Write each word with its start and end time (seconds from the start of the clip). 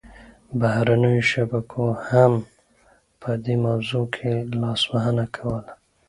بهرنیو 0.59 1.27
شبکو 1.31 1.85
هم 2.07 2.31
په 3.21 3.31
دې 3.43 3.55
موضوع 3.65 4.05
کې 4.15 4.31
لاسوهنه 4.61 5.25
کوله 5.35 5.71